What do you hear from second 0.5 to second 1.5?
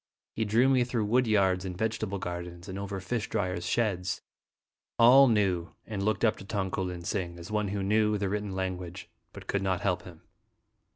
me through woody